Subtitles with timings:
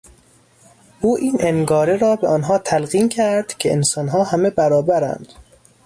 [1.01, 5.33] او این انگاره را به آنها تلقین کرد که انسانها همه برابرند.